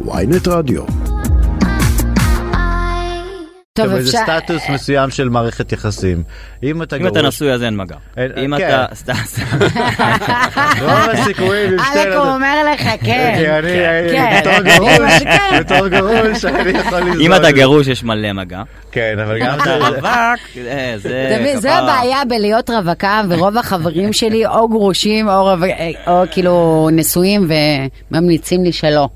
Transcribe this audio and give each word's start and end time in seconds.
ויינט 0.00 0.48
רדיו. 0.48 1.03
טוב, 3.78 3.92
איזה 3.94 4.18
אפשר... 4.20 4.38
סטטוס 4.38 4.62
מסוים 4.68 5.10
של 5.10 5.28
מערכת 5.28 5.72
יחסים. 5.72 6.22
אם 6.62 6.82
אתה 6.82 6.96
אם 6.96 7.06
אתה 7.06 7.20
גרוש, 7.20 7.34
נשוי 7.34 7.52
אז 7.52 7.62
אין 7.62 7.76
מגע. 7.76 7.96
אם 8.18 8.56
כן. 8.58 8.68
אתה... 8.68 8.94
סתם, 8.94 9.12
סתם. 9.24 9.42
רוב 10.84 11.08
הסיכויים 11.12 11.72
עם 11.72 11.78
שתי 11.78 11.98
אלק 12.02 12.14
הוא. 12.14 12.26
אומר 12.26 12.72
לך, 12.72 12.82
כי 12.82 13.06
כן. 13.06 13.54
אני 13.58 14.12
כן. 14.12 14.40
בתור 14.40 14.52
כן. 14.52 14.76
גרוש, 14.76 15.22
כן. 15.22 15.60
בתור 15.60 15.88
גרוש, 15.88 16.44
אני 16.44 16.78
יכול 16.78 17.00
לזרוק. 17.00 17.20
אם 17.20 17.34
אתה 17.34 17.50
גרוש 17.50 17.86
יש 17.86 18.04
מלא 18.04 18.32
מגע. 18.32 18.62
כן, 18.92 19.18
אבל 19.18 19.38
גם 19.38 19.60
אתה 19.60 19.76
רווק, 19.76 20.66
אה, 20.66 20.94
זה... 20.96 21.56
זה. 21.56 21.74
הבעיה 21.74 22.24
בלהיות 22.28 22.70
רווקה, 22.70 23.22
ורוב 23.28 23.58
החברים 23.58 24.12
שלי 24.12 24.46
או 24.46 24.68
גרושים 24.68 25.28
או 25.28 26.22
כאילו 26.30 26.88
נשואים 26.92 27.48
וממליצים 28.10 28.64
לי 28.64 28.72
שלא. 28.72 29.08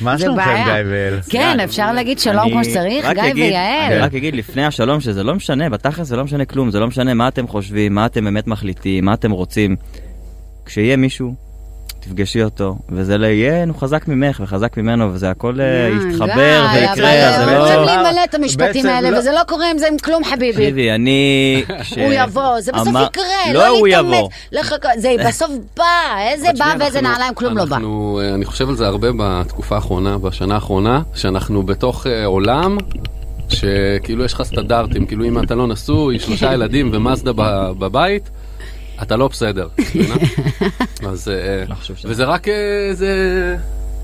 מה 0.00 0.16
זה 0.16 0.24
שלומכם. 0.24 0.64
גיא 0.64 0.72
ואל? 0.90 1.20
כן, 1.30 1.60
אפשר 1.60 1.92
להגיד 1.92 2.18
שלום 2.18 2.50
כמו 2.50 2.64
שצריך, 2.64 3.11
גיא 3.14 3.34
ויעל. 3.34 3.92
אני 3.92 4.00
רק 4.00 4.14
אגיד 4.14 4.36
לפני 4.36 4.64
השלום 4.64 5.00
שזה 5.00 5.22
לא 5.22 5.34
משנה, 5.34 5.70
בתכלס 5.70 6.06
זה 6.08 6.16
לא 6.16 6.24
משנה 6.24 6.44
כלום, 6.44 6.70
זה 6.70 6.80
לא 6.80 6.86
משנה 6.86 7.14
מה 7.14 7.28
אתם 7.28 7.48
חושבים, 7.48 7.94
מה 7.94 8.06
אתם 8.06 8.24
באמת 8.24 8.46
מחליטים, 8.46 9.04
מה 9.04 9.14
אתם 9.14 9.30
רוצים. 9.30 9.76
כשיהיה 10.64 10.96
מישהו, 10.96 11.34
תפגשי 12.02 12.42
אותו, 12.42 12.76
וזה 12.88 13.18
לא 13.18 13.26
יהיה, 13.26 13.64
הוא 13.64 13.74
חזק 13.78 14.08
ממך 14.08 14.40
וחזק 14.44 14.76
ממנו, 14.76 15.14
וזה 15.14 15.30
הכל 15.30 15.60
אה, 15.60 15.64
אה, 15.64 15.88
יתחבר 15.88 16.66
ויקרה, 16.74 17.36
אבל 17.36 17.46
זה 17.46 17.56
לא... 17.56 17.64
צריך 17.66 17.90
למלא 17.98 18.24
את 18.24 18.34
המשפטים 18.34 18.66
בעצם 18.66 18.88
האלה, 18.88 19.10
לא- 19.10 19.18
וזה 19.18 19.32
לא 19.32 19.40
קורה 19.48 19.70
עם 19.70 19.78
זה 19.78 19.88
עם 19.88 19.98
כלום, 19.98 20.24
חביבי. 20.24 20.52
תקשיבי, 20.52 20.90
אני... 20.90 21.64
הוא 22.04 22.12
יבוא, 22.12 22.60
זה 22.60 22.72
בסוף 22.72 22.94
יקרה, 23.06 23.52
לא 23.52 23.60
לא 23.60 23.68
הוא 23.68 23.88
להתאמץ. 23.88 24.14
יבוא. 24.14 24.28
זה 24.96 25.14
בסוף 25.28 25.50
בא, 25.76 25.84
איזה 26.30 26.48
בא 26.58 26.74
ואיזה 26.78 27.00
נעליים, 27.00 27.34
כלום 27.34 27.56
לא 27.56 27.64
בא. 27.64 27.76
אה, 27.76 28.34
אני 28.34 28.44
חושב 28.44 28.68
על 28.68 28.76
זה 28.76 28.86
הרבה 28.86 29.08
בתקופה 29.18 29.74
האחרונה, 29.74 30.18
בשנה 30.18 30.54
האחרונה, 30.54 31.02
שאנחנו 31.14 31.62
בתוך 31.62 32.06
עולם 32.24 32.76
שכאילו 33.48 34.24
יש 34.24 34.32
לך 34.32 34.42
סטנדרטים, 34.42 35.06
כאילו 35.06 35.24
אם 35.24 35.38
אתה 35.42 35.54
לא 35.54 35.66
נשוי, 35.66 36.18
שלושה 36.18 36.52
ילדים 36.54 36.90
ומאזדה 36.92 37.32
בבית, 37.78 38.30
אתה 39.02 39.16
לא 39.16 39.28
בסדר. 39.28 39.68
אז... 41.08 41.28
אה, 41.28 41.64
לא 41.68 41.74
וזה 42.04 42.24
רק 42.24 42.48
אה, 42.48 42.90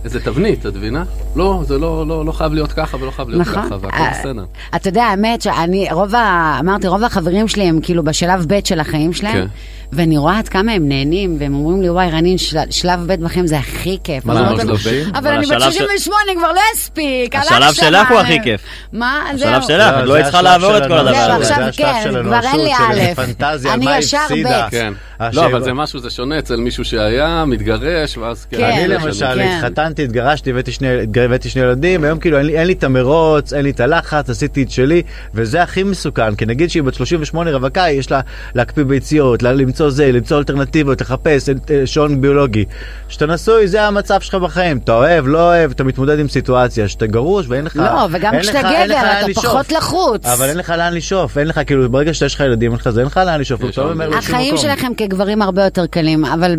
איזה... 0.05 0.21
תבנית, 0.21 0.67
את 0.67 0.77
מבינה? 0.77 1.03
לא, 1.37 1.61
זה 1.67 1.79
לא, 1.79 2.07
לא, 2.07 2.25
לא 2.27 2.33
חייב 2.33 2.53
להיות 2.55 2.73
ככה 2.73 2.97
ולא 2.97 3.11
חייב 3.11 3.29
להיות 3.29 3.41
נכון. 3.49 3.63
ככה, 3.63 3.75
והכל 3.81 3.97
אה, 3.97 4.11
בסדר. 4.11 4.45
אתה 4.77 4.89
יודע, 4.89 5.05
האמת 5.05 5.43
שאני, 5.43 5.89
רוב 5.93 6.15
ה... 6.15 6.57
אמרתי, 6.61 6.87
רוב 6.89 7.05
החברים 7.05 7.49
שלי 7.49 7.63
הם 7.65 7.81
כאילו 7.83 8.05
בשלב 8.05 8.45
ב' 8.49 8.59
של 8.65 8.81
החיים 8.81 9.13
שלהם, 9.13 9.33
כן. 9.33 9.47
ואני 9.93 10.17
רואה 10.19 10.39
עד 10.39 10.49
כמה 10.49 10.73
הם 10.73 10.89
נהנים, 10.89 11.37
והם 11.41 11.55
אומרים 11.55 11.83
לי, 11.83 11.91
וואי, 11.91 12.11
רנין, 12.11 12.39
של- 12.39 12.59
שלב 12.71 13.01
ב' 13.07 13.25
בחיים 13.25 13.47
זה 13.47 13.59
הכי 13.59 13.99
כיף. 14.05 14.25
מה 14.27 14.35
להם, 14.35 14.57
שלב 14.61 14.77
ב'? 14.77 15.17
אבל 15.17 15.31
אני 15.31 15.47
בת 15.47 15.53
השלב 15.57 15.73
של- 15.73 15.79
68, 15.79 16.21
כבר 16.39 16.53
לא 16.53 16.61
אספיק, 16.75 17.35
השלב 17.37 17.73
שלך 17.73 18.11
הוא 18.11 18.19
הכי 18.19 18.39
כיף. 18.43 18.61
מה? 18.93 19.23
השלב 19.35 19.61
זהו. 19.61 19.62
שלך, 19.62 19.95
את 19.99 20.05
לא 20.05 20.15
צריכה 20.23 20.39
השלב 20.39 20.45
לעבור 20.45 20.77
את 20.77 20.83
כל 20.89 20.93
הדבר 20.99 21.12
זהו, 21.15 21.33
הזה. 21.33 21.45
זה 21.45 21.55
עכשיו 21.67 21.87
השלב 21.87 22.15
כן, 22.15 22.23
כבר 22.25 22.41
אין 22.53 22.61
לי 22.61 22.73
א'. 22.73 23.69
אני 23.75 23.85
מה 23.85 23.99
ישר 23.99 24.19
הפסידה. 24.19 24.67
ב'. 24.67 24.71
כן. 24.71 24.93
לא, 25.33 25.47
אבל 25.47 25.62
זה 25.62 25.73
משהו, 25.73 25.99
זה 26.01 26.11
שונה 26.11 26.39
אצל 26.39 26.57
מישהו 26.57 26.85
שהיה, 26.85 27.45
מתגרש, 27.47 28.17
ואז 28.19 28.45
כן. 28.51 28.57
כן. 28.57 28.65
אני 28.65 28.89
למשל 28.89 29.12
שלו. 29.12 29.43
התחתנתי, 29.89 30.05
התגרשתי, 30.05 30.50
הבאתי 30.50 30.72
שני, 30.72 30.89
הבאתי 31.25 31.50
שני 31.50 31.62
ילדים, 31.62 32.05
היום 32.05 32.19
כאילו 32.19 32.39
אין 32.39 32.47
לי, 32.47 32.58
אין 32.58 32.67
לי 32.67 32.72
את 32.72 32.84
המרוץ, 32.84 33.53
אין 33.53 33.62
לי 33.64 33.70
את 33.70 33.81
הלחץ, 33.81 34.31
עשיתי 34.31 34.62
את 34.62 34.70
שלי, 34.70 35.03
וזה 35.34 35.62
הכי 35.62 35.83
מסוכן, 35.83 36.34
כי 36.34 36.47
נגיד 36.47 36.70
שהיא 36.70 36.83
בת 36.83 36.94
38 36.94 37.50
רווקה, 37.50 37.91
יש 37.91 38.11
לה 38.11 38.20
להקפיא 38.55 38.84
ביציות, 38.84 39.42
לה- 39.42 39.53
למצוא 39.53 39.91
זה, 39.91 40.12
למצוא 40.12 40.39
אלטרנטיבות, 40.39 41.00
לחפש 41.00 41.48
אה, 41.48 41.55
שעון 41.86 42.20
ביולוגי. 42.20 42.64
כשאתה 43.09 43.27
נשוי, 43.27 43.69
זה 43.69 43.83
המצב 43.83 44.20
שלך 44.20 44.34
בחיים, 44.34 44.78
אתה 44.84 44.92
אוהב, 44.92 45.27
לא 45.27 45.39
אוהב, 45.39 45.70
אתה 45.70 45.84
מתמודד 45.84 46.19
עם 46.19 46.28
סיטואציה, 46.28 46.89
שאתה 46.89 47.06
גרוש 47.06 47.47
ואין 47.48 47.64
לך... 47.64 47.77
לא, 47.77 48.06
וגם 48.11 48.34
כשאתה 48.41 48.61
גבר, 48.61 48.84
אתה 48.84 49.28
לשאוף. 49.28 49.44
פחות 49.47 49.72
לחוץ. 49.72 50.27
אבל 50.27 50.48
אין 50.48 50.56
לך 50.56 50.70
לאן 50.70 50.94
לשאוף, 50.94 51.39
אין 51.39 51.48
לך, 51.48 51.61
כאילו, 51.66 51.91
ברגע 51.91 52.14
שיש 52.14 52.34
לך 52.34 52.41
ילדים, 52.41 52.71
אין 52.71 52.81
לך 52.81 52.91
זה, 52.91 53.00
אין 53.00 53.06
לך 53.06 53.16
לאן 53.27 53.41
לשאוף, 53.41 53.60
אתה 53.65 53.82
לא 53.82 54.15
החיים. 54.15 54.56
שלכם 54.56 54.93
כגברים 54.97 55.43
הרבה 55.43 55.65
יותר 55.65 55.87
קלים, 55.87 56.25
אבל 56.25 56.56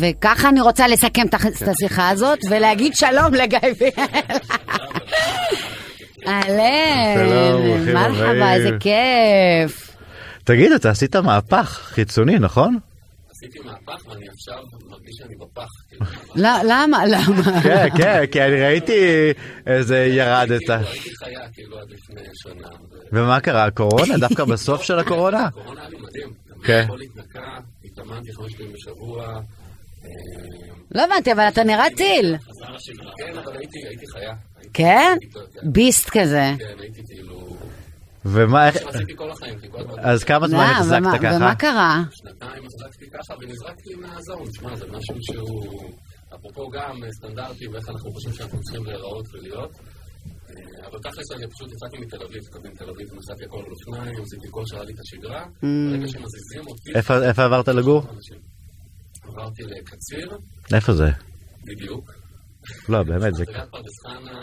וככה 0.00 0.48
אני 0.48 0.60
רוצה 0.60 0.88
לסכם 0.88 1.22
את 1.26 1.34
השיחה 1.68 2.08
הזאת 2.08 2.38
ולהגיד 2.50 2.94
שלום 2.94 3.34
לגיא 3.34 3.58
ויעל. 3.80 4.38
אהלן, 6.26 7.14
שלום, 7.28 7.62
ברוכים 7.62 7.94
מרחבה. 7.94 8.54
איזה 8.54 8.70
כיף. 8.80 9.96
תגיד, 10.44 10.72
אתה 10.72 10.90
עשית 10.90 11.16
מהפך 11.16 11.80
חיצוני, 11.84 12.38
נכון? 12.38 12.78
עשיתי 13.30 13.58
מהפך 13.64 14.06
ואני 14.08 14.26
עכשיו 14.28 14.54
מרגיש 14.90 15.14
שאני 15.18 15.34
בפח. 15.40 15.66
כאילו. 15.88 16.04
לא- 16.34 16.62
למה? 16.64 17.06
למה? 17.06 17.62
כן, 17.62 17.86
כן, 17.96 18.24
כי 18.32 18.42
אני 18.42 18.60
ראיתי 18.60 18.92
איזה 19.66 19.98
ירדת. 20.04 20.70
הייתי 20.70 21.10
חיה 21.16 21.40
כאילו 21.54 21.78
עד 21.78 21.86
לפני 21.90 22.22
שנה. 22.34 22.68
ומה 23.12 23.40
קרה, 23.40 23.64
הקורונה? 23.64 24.18
דווקא 24.18 24.44
בסוף 24.44 24.82
של 24.82 24.98
הקורונה? 24.98 25.44
הקורונה 25.46 25.80
היה 25.80 25.88
לי 25.88 25.96
מדהים. 25.96 26.28
כן. 26.64 26.84
הכל 26.84 26.98
התנקה, 27.00 27.40
התאמנתי 27.84 28.32
חמש 28.32 28.54
פעמים 28.54 28.72
בשבוע. 28.72 29.40
לא 30.94 31.04
הבנתי, 31.04 31.32
אבל 31.32 31.48
אתה 31.48 31.64
נראה 31.64 31.90
טיל. 31.96 32.36
כן, 33.16 33.38
אבל 33.38 33.56
הייתי 33.56 34.06
חיה. 34.12 34.34
כן? 34.72 35.16
ביסט 35.62 36.10
כזה. 36.10 36.52
כן, 36.58 36.64
הייתי 36.78 37.02
כאילו... 37.06 37.56
ומה, 38.24 38.66
איך... 38.66 38.76
עשיתי 38.76 39.16
כל 39.16 39.30
החיים, 39.30 39.58
כי 39.58 39.70
כל 39.70 39.80
הזמן 39.80 40.02
אז 40.02 40.24
כמה 40.24 40.48
זמן 40.48 40.66
לא, 40.66 40.72
החזקת 40.72 41.20
ככה? 41.22 41.36
ומה 41.36 41.54
קרה? 41.54 42.02
שנתיים 42.10 42.62
החזקתי 42.64 43.06
ככה 43.10 43.34
ונזרקתי 43.40 43.94
מהזון. 43.94 44.44
תשמע, 44.48 44.76
זה 44.76 44.86
משהו 44.86 45.16
שהוא... 45.20 45.90
אפרופו 46.34 46.70
גם 46.70 47.04
אה, 47.04 47.12
סטנדרטים 47.12 47.72
ואיך 47.72 47.88
אנחנו 47.88 48.12
חושבים 48.12 48.34
שאנחנו 48.34 48.60
צריכים 48.60 48.84
להיראות 48.84 49.26
ולהיות. 49.32 49.70
אה, 49.70 50.86
אבל 50.86 50.98
תכלס 50.98 51.32
אני 51.32 51.46
פשוט 51.50 51.72
יצאתי 51.72 51.98
מתל 51.98 52.22
אביב, 52.22 52.42
מבין, 52.58 52.72
תל 52.74 52.90
אביב, 52.90 53.08
נסעתי 53.14 53.44
הכל 53.44 53.58
על 53.58 53.72
אופניים, 53.72 54.22
עשיתי 54.22 54.48
כושר, 54.50 54.76
היה 54.76 54.84
לי 54.84 54.92
את 54.92 54.98
השגרה. 55.00 55.44
ברגע 55.62 56.06
שמזיזים 56.08 56.66
אותי... 56.66 56.90
איפה 57.28 57.44
עברת 57.44 57.68
לגור? 57.68 58.02
עברתי 59.28 59.62
לקציר, 59.62 60.28
איפה 60.74 60.92
זה? 60.92 61.10
בדיוק. 61.64 62.10
לא, 62.88 63.02
באמת, 63.02 63.34
זה... 63.34 63.44
חנה. 63.46 64.42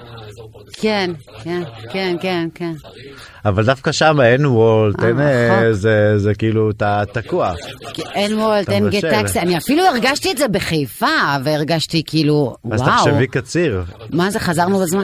כן, 0.73 1.11
כן, 1.43 1.63
כן, 1.91 2.15
כן, 2.21 2.47
כן. 2.55 2.73
חריש. 2.81 3.21
אבל 3.45 3.65
דווקא 3.65 3.91
שם 3.91 4.21
אין 4.21 4.45
וולט, 4.45 4.99
אה, 4.99 5.07
אין... 5.07 5.19
אה, 5.19 5.61
רחוק. 5.61 5.71
זה 5.71 6.13
זה 6.17 6.35
כאילו, 6.35 6.71
אתה 6.71 7.03
תקוע. 7.13 7.53
כי 7.93 8.01
אין 8.13 8.39
וולט, 8.39 8.69
אין 8.69 8.89
גט. 8.89 9.05
טקסי. 9.05 9.39
אני 9.39 9.57
אפילו 9.57 9.83
הרגשתי 9.83 10.31
את 10.31 10.37
זה 10.37 10.47
בחיפה, 10.47 11.07
והרגשתי 11.43 12.03
כאילו, 12.05 12.55
אז 12.71 12.81
וואו. 12.81 12.97
תחשבי 12.97 13.27
קציר. 13.27 13.83
מה 14.09 14.31
זה, 14.31 14.39
חזרנו 14.39 14.79
בזמן? 14.79 15.03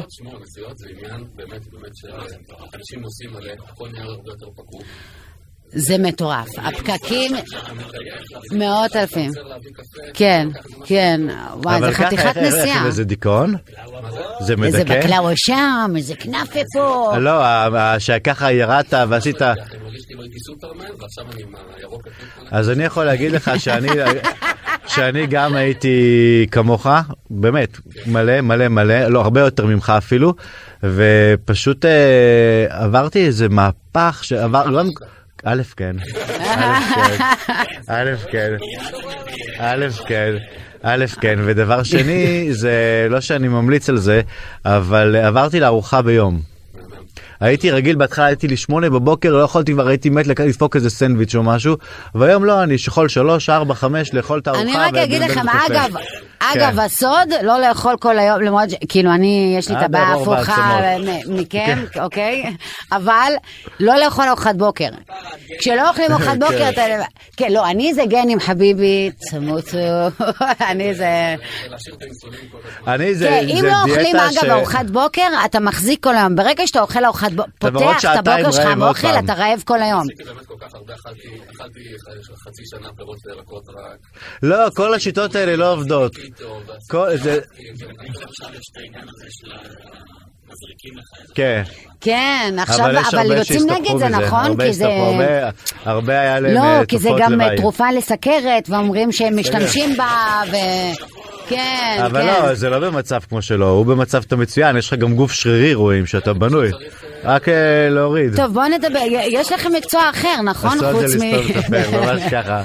זה 5.74 5.98
מטורף. 5.98 6.48
הפקקים, 6.58 7.32
מאות 8.52 8.96
אלפים. 8.96 9.32
כן, 10.14 10.48
כן. 10.86 11.22
וואי, 11.64 11.78
אבל 11.78 11.88
זה 11.90 11.94
ככה, 11.94 12.06
חתיכת 12.08 12.26
איך- 12.26 12.38
איך- 12.38 12.54
נסיעה. 12.54 12.86
איזה 12.86 13.04
דיכאון? 13.04 13.56
זה 14.42 14.54
איזה 14.64 14.80
מדכא? 14.84 15.00
בקלאווה 15.00 15.34
שם, 15.36 15.94
איזה 15.98 16.16
כנאפה 16.16 16.60
פה. 16.74 17.14
לא, 17.18 17.44
שככה 18.00 18.52
ירדת 18.52 18.94
ועשית... 19.10 19.42
אז 22.52 22.70
אני 22.70 22.84
יכול 22.84 23.04
להגיד 23.04 23.32
לך 23.32 23.52
שאני, 23.58 23.88
שאני 24.88 25.28
גם 25.28 25.56
הייתי 25.56 25.98
כמוך, 26.52 26.88
באמת, 27.30 27.78
מלא 28.08 28.42
מלא 28.42 28.68
מלא, 28.68 29.08
לא 29.08 29.22
הרבה 29.22 29.42
יותר 29.42 29.66
ממך 29.66 29.94
אפילו, 29.98 30.34
ופשוט 30.84 31.86
אה, 31.86 32.66
עברתי 32.70 33.26
איזה 33.26 33.50
מהפך 33.50 34.20
שעבר, 34.24 34.66
לא, 34.66 34.84
כן, 35.38 35.48
א' 35.50 35.62
כן, 35.76 35.96
א' 37.88 38.12
כן, 38.32 38.56
א' 39.60 39.86
כן. 40.08 40.36
א', 40.88 41.06
כן, 41.22 41.40
ודבר 41.44 41.84
שני, 41.84 42.48
זה 42.54 43.08
לא 43.10 43.22
שאני 43.22 43.48
ממליץ 43.48 43.90
על 43.90 43.98
זה, 43.98 44.22
אבל 44.66 45.16
עברתי 45.16 45.60
לארוחה 45.60 46.02
ביום. 46.02 46.55
הייתי 47.40 47.72
רגיל, 47.72 47.96
בהתחלה 47.96 48.26
הייתי 48.26 48.48
לי 48.48 48.58
שמונה 48.58 48.90
בבוקר, 48.90 49.34
לא 49.34 49.44
יכולתי 49.44 49.74
כבר, 49.74 49.88
הייתי 49.88 50.10
מת 50.10 50.28
לדפוק 50.28 50.76
איזה 50.76 50.90
סנדוויץ' 50.90 51.36
או 51.36 51.44
משהו, 51.44 51.76
והיום 52.16 52.46
לא, 52.46 52.64
אני 52.64 52.78
שכול 52.78 53.10
שלוש, 53.10 53.50
ארבע, 53.50 53.74
חמש, 53.74 54.14
לאכול 54.14 54.40
את 54.40 54.48
הארוחה. 54.48 54.64
אני 54.64 54.74
רק 54.78 54.94
אגיד 54.94 55.22
לכם. 55.22 55.50
אגב, 55.50 55.96
אגב, 56.40 56.80
הסוד, 56.80 57.34
לא 57.42 57.60
לאכול 57.60 57.96
כל 58.00 58.20
היום, 58.20 58.42
למרות. 58.42 58.70
כאילו, 58.90 59.12
אני, 59.12 59.56
יש 59.58 59.70
לי 59.70 59.76
את 59.76 59.80
עד 59.80 59.96
הבעיה. 59.96 60.16
מ- 61.00 61.40
מכם, 61.40 61.86
אוקיי? 62.00 62.44
אבל 62.92 63.32
לא 63.80 63.96
לאכול 63.96 64.26
ארוחת 64.28 64.56
בוקר. 64.56 64.90
כשלא 65.60 65.90
אוכלים 65.90 66.12
ארוחת 66.12 66.38
בוקר, 66.40 66.70
אתה... 66.70 66.82
כן, 67.38 67.52
לא, 67.52 67.70
אני 67.70 67.94
זה 67.94 68.02
גנים, 68.10 68.40
חביבי, 68.40 69.12
תמותו, 69.30 69.78
אני 70.72 70.94
זה... 70.96 71.36
אני 72.88 73.16
זה, 73.16 73.26
כן, 73.30 73.48
אם 73.50 73.66
לא 73.66 73.84
אוכלים, 73.84 74.16
אגב, 74.16 74.50
ארוחת 74.50 74.86
בוקר, 74.86 75.28
אתה 75.46 75.60
מחזיק 75.60 76.04
כל 76.04 76.16
היום. 76.16 76.36
ברגע 76.36 76.68
שאתה 76.68 76.82
אוכל 76.82 77.06
ארוחת 77.06 77.25
בעוד 77.34 77.50
פותח 77.60 78.06
את 78.06 78.28
הבוקר 78.28 78.52
שלך 78.52 78.66
עם 78.66 78.82
אוכל. 78.82 79.08
אתה 79.08 79.34
רעב 79.34 79.64
כל 79.66 79.82
היום. 79.82 80.04
לא, 84.44 84.70
כל 84.76 84.94
השיטות 84.94 85.36
האלה 85.36 85.56
לא 85.56 85.74
עובדות. 85.74 86.16
כן, 91.36 91.64
כן, 92.02 92.56
עכשיו, 92.58 92.86
אבל 92.86 92.98
אבל 92.98 93.38
יוצאים 93.38 93.70
נגד 93.70 93.98
זה. 93.98 94.10
נכון? 94.10 94.62
כי 94.62 94.74
זה... 94.74 94.88
הרבה- 95.86 96.20
היה 96.20 96.40
להם 96.40 96.54
לא, 96.54 96.60
אה, 96.60 96.86
כי 96.86 96.98
זה 96.98 97.10
גם 97.20 97.32
לוואי. 97.32 97.50
אה, 97.50 97.58
תרופה 97.58 97.92
לסכרת, 97.92 98.70
ואומרים 98.70 99.12
שהם 99.12 99.38
משתמשים 99.40 99.98
בה, 99.98 100.42
ו... 100.52 100.56
כן, 101.48 102.04
אבל 102.06 102.22
כן. 102.22 102.28
לא, 102.28 102.54
זה 102.54 102.70
לא 102.70 102.80
במצב 102.80 103.20
כמו 103.30 103.42
שלו, 103.42 103.70
הוא 103.70 103.86
במצב 103.86 104.24
אתה 104.28 104.36
מצוין, 104.36 104.78
יש 104.78 104.88
לך 104.88 104.94
גם 105.00 105.16
גוף 105.16 105.32
שרירי 105.32 105.74
רואים 105.74 106.06
שאתה 106.06 106.34
בנוי. 106.34 106.72
רק 107.26 107.50
אה, 107.50 107.90
להוריד. 107.90 108.36
טוב, 108.36 108.54
בואו 108.54 108.68
נדבר, 108.68 109.00
יש 109.32 109.52
לכם 109.52 109.74
מקצוע 109.74 110.10
אחר, 110.10 110.42
נכון? 110.44 110.78
חוץ 110.92 111.04
מ... 111.04 111.04
לסתום 111.04 111.46
את 111.52 111.56
הפה, 111.66 111.98
ממש 111.98 112.22
ככה. 112.34 112.64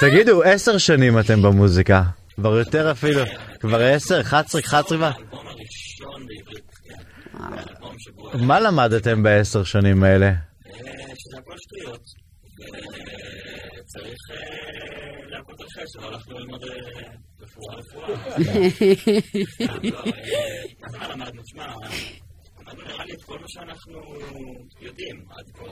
תגידו, 0.00 0.42
עשר 0.42 0.78
שנים 0.78 1.18
אתם 1.18 1.42
במוזיקה. 1.42 2.02
כבר 2.34 2.58
יותר 2.58 2.90
אפילו, 2.90 3.20
כבר 3.60 3.82
עשר, 3.82 4.20
11, 4.20 4.60
11 4.60 4.98
כבר? 4.98 5.10
מה 8.34 8.60
למדתם 8.60 9.22
בעשר 9.22 9.64
שנים 9.64 10.02
האלה? 10.02 10.32
שזה 11.14 11.38
הכל 11.38 11.54
שטויות, 11.56 12.00
וצריך 13.80 14.18
להכות 15.30 15.62
חש, 15.62 15.96
אבל 15.98 16.14
הלכנו 16.14 16.38
ללמוד 16.38 16.62
אה, 16.64 16.68
רפואה 17.40 17.76
רפואה. 17.76 18.18
נראה 22.76 23.04
לי 23.04 23.12
את 23.12 23.22
כל 23.22 23.38
מה 23.40 23.48
שאנחנו 23.48 23.98
יודעים 24.80 25.16
עד 25.30 25.44
כה. 25.54 25.64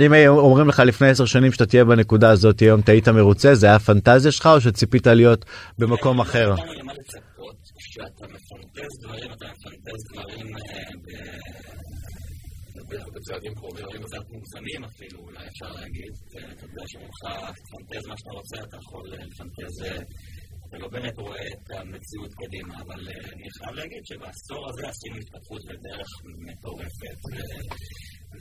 אם 0.00 0.12
אומרים 0.28 0.68
לך 0.68 0.78
לפני 0.78 1.08
עשר 1.08 1.24
שנים 1.24 1.52
שאתה 1.52 1.66
תהיה 1.66 1.84
בנקודה 1.84 2.30
הזאת 2.30 2.60
היום, 2.60 2.80
אתה 2.80 2.92
היית 2.92 3.08
מרוצה, 3.08 3.54
זה 3.54 3.66
היה 3.66 3.78
פנטזיה 3.78 4.32
שלך 4.32 4.46
או 4.46 4.60
שציפית 4.60 5.06
להיות 5.06 5.44
במקום 5.78 6.20
אחר? 6.20 6.54
כשאתה 7.78 8.24
מפנטז 8.26 8.92
דברים, 9.02 9.32
אתה 9.32 9.46
מפנטז 9.52 10.00
דברים 10.12 10.46
אה, 10.56 10.62
בצעדים 13.14 13.54
קרובים. 13.54 13.86
קצת 13.86 14.24
מוגזמים 14.30 14.84
אפילו, 14.84 15.18
אולי 15.20 15.46
אפשר 15.48 15.72
להגיד. 15.80 16.12
אה, 16.36 16.52
אתה 16.52 16.64
יודע 16.66 16.84
שמולך 16.86 17.22
תפנטז 17.64 18.06
מה 18.06 18.14
שאתה 18.18 18.30
רוצה, 18.30 18.56
אתה 18.68 18.76
יכול 18.76 19.04
אה, 19.12 19.26
לפנטז, 19.26 19.74
אה, 20.74 20.78
אתה 20.78 20.84
לא 20.84 20.88
באמת 20.88 21.18
רואה 21.18 21.46
את 21.48 21.70
המציאות 21.70 22.32
קדימה, 22.34 22.74
אבל 22.82 23.08
אה, 23.08 23.32
אני 23.32 23.46
חייב 23.58 23.74
להגיד 23.74 24.02
שבעשור 24.04 24.68
הזה 24.68 24.88
עשינו 24.88 25.16
התפתחות 25.16 25.62
בדרך 25.64 26.08
מטורפת. 26.46 27.20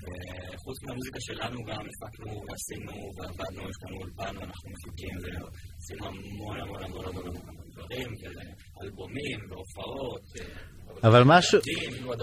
וחוץ 0.03 0.77
מהמוזיקה 0.83 1.19
שלנו 1.21 1.59
גם 1.63 1.83
הפקנו 1.91 2.43
ועשינו 2.47 2.93
ועבדנו, 3.17 3.69
יש 3.69 3.77
לנו 3.83 3.97
אולפן 4.01 4.37
ואנחנו 4.37 4.69
מפיקים 4.73 5.15
ועשינו 5.21 6.05
המון 6.07 6.59
המון 6.61 6.83
המון 6.83 7.05
המון 7.05 7.67
דברים, 7.73 8.09
ואלבומים 8.75 9.39
והופעות. 9.49 10.25
אבל 11.03 11.23
משהו, 11.23 11.59
כאילו, 11.63 12.13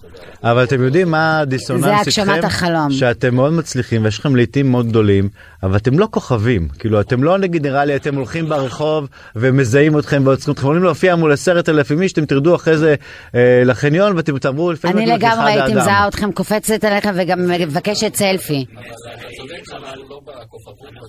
זה. 0.00 0.50
אבל 0.50 0.64
אתם 0.64 0.82
יודעים 0.84 1.10
מה 1.10 1.40
הדיסוננס 1.40 1.84
זה 1.84 1.90
איתכם? 1.90 2.00
הגשמת 2.06 2.44
החלום. 2.44 2.90
שאתם 2.90 3.34
מאוד 3.34 3.52
מצליחים 3.52 4.04
ויש 4.04 4.18
לכם 4.18 4.36
לעיתים 4.36 4.70
מאוד 4.70 4.88
גדולים, 4.88 5.28
אבל 5.62 5.76
אתם 5.76 5.98
לא 5.98 6.08
כוכבים. 6.10 6.68
כאילו, 6.78 7.00
אתם 7.00 7.22
לא 7.22 7.38
נגיד, 7.38 7.66
נראה 7.66 7.84
לי, 7.84 7.96
אתם 7.96 8.14
הולכים 8.16 8.48
ברחוב 8.48 9.08
ומזהים 9.36 9.98
אתכם 9.98 10.22
ועוצרים 10.26 10.54
אתכם, 10.54 10.66
יכולים 10.66 10.82
להופיע 10.82 11.16
מול 11.16 11.32
עשרת 11.32 11.68
אלפים 11.68 12.02
איש, 12.02 12.12
אתם 12.12 12.24
תרדו 12.24 12.54
אחרי 12.54 12.76
זה 12.76 12.94
אה, 13.34 13.62
לחניון 13.64 14.16
ואתם 14.16 14.38
תעברו 14.38 14.72
לפעמים 14.72 14.98
אני 14.98 15.06
לגמרי 15.06 15.52
הייתי. 15.52 15.74
מזהה 15.74 16.08
אתכם 16.08 16.32
קופצת 16.32 16.84
עליכם 16.84 17.12
וגם 17.16 17.38
מבקשת 17.48 18.14
סלפי. 18.14 18.64
אבל 18.74 18.82
אתה 19.14 19.26
צודק, 19.38 19.72
אבל 19.76 19.98
לא 20.08 20.20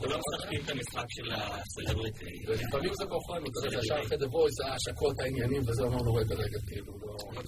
לא 0.10 0.18
משחקים 0.20 0.60
את 0.66 0.70
המשחק 0.70 1.06
של 1.10 1.32
הסלבריטי. 1.32 2.26
ולפעמים 2.48 2.92
זה 3.00 3.06
כוחנו, 3.06 3.46
אתה 3.52 3.68
יודע, 3.68 3.80
ישר 3.80 3.96
אחרי 4.06 4.18
דה 4.18 4.28
וויס, 4.28 4.56
ההשקות, 4.66 5.16
העניינים, 5.20 5.62
וזה 5.68 5.84
אמרנו, 5.94 6.16
רגע, 6.16 6.36
רגע, 6.36 6.58
כאילו, 6.68 6.86
לא... 7.06 7.42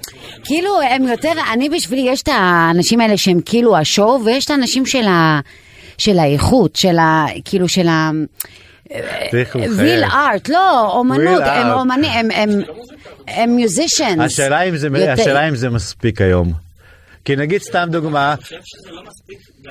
כאילו 0.43 0.81
הם 0.81 1.03
יותר, 1.07 1.31
אני 1.53 1.69
בשבילי, 1.69 2.01
יש 2.09 2.21
את 2.21 2.29
האנשים 2.31 3.01
האלה 3.01 3.17
שהם 3.17 3.39
כאילו 3.45 3.77
השואו, 3.77 4.25
ויש 4.25 4.45
את 4.45 4.49
האנשים 4.49 4.85
של 4.85 5.03
ה... 5.07 5.39
של 5.97 6.19
האיכות, 6.19 6.75
של 6.75 6.97
ה... 6.97 7.25
כאילו 7.45 7.67
של 7.67 7.87
ה... 7.87 8.11
ויל. 9.77 10.03
ארט, 10.03 10.49
לא, 10.49 10.91
אומנות, 10.97 11.43
הם. 11.45 11.67
אומנים, 11.67 12.31
הם- 13.27 13.55
מיוזישנס. 13.55 14.39
השאלה 15.19 15.49
אם 15.49 15.55
זה 15.55 15.69
מספיק 15.69 16.21
היום. 16.21 16.53
כי 17.25 17.35
נגיד 17.35 17.61
סתם 17.61 17.87
דוגמה, 17.91 18.35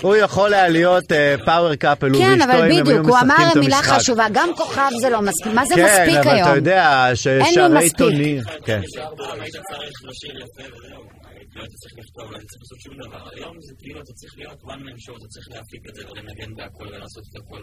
הוא 0.03 0.17
יכול 0.17 0.55
היה 0.55 0.69
להיות 0.69 1.05
פאוור 1.45 1.75
קאפל, 1.75 2.11
הוא 2.11 2.23
כן, 2.23 2.31
ואשתו, 2.31 2.45
אבל 2.45 2.57
אם 2.57 2.63
הם 2.63 2.71
היו 2.71 2.85
בדיוק, 2.85 3.07
הוא 3.07 3.19
אמר 3.19 3.35
משחקים 3.35 3.49
את 3.51 3.57
מילה 3.57 3.77
המשחק. 3.77 3.99
חשובה, 3.99 4.27
גם 4.33 4.49
כוכב 4.57 4.91
זה 5.01 5.11
לא 5.11 5.23
מספיק, 5.23 5.53
מה 5.55 5.67
זה 5.67 5.75
כן, 5.75 5.85
מספיק 5.85 6.17
אבל 6.27 6.35
היום? 6.35 6.49
אתה 6.49 6.57
יודע 6.57 7.11
ששערי. 7.15 7.85
עיתונים, 7.85 8.41
כן. 8.65 8.81
לא 11.57 11.63
היית 11.63 11.75
צריך 11.75 11.95
לכתוב, 11.99 12.33
לא 12.33 12.37
היית 12.37 12.49
צריך 12.49 12.63
לעשות 12.63 12.81
שום 12.81 12.95
דבר. 13.05 13.29
היום 13.37 13.57
זה 13.61 13.75
כאילו 13.79 14.01
אתה 14.01 14.13
צריך 14.13 14.33
להיות 14.37 14.59
one 14.63 14.83
man 14.87 14.99
show, 15.05 15.17
אתה 15.19 15.27
צריך 15.29 15.47
להפיק 15.51 15.83
את 15.89 15.95
זה 15.95 16.03
ולנגן 16.11 16.55
בהכל 16.57 16.87
ולעשות 16.89 17.25
את 17.31 17.37
הכל. 17.41 17.59